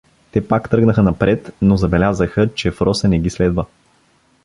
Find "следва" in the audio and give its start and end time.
3.29-3.65